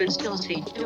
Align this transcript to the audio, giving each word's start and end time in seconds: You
You 0.00 0.77